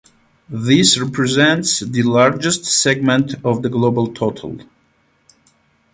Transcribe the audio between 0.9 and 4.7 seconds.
represents the largest segment of the global total.